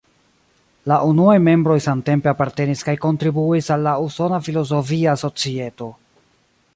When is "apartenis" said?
2.31-2.81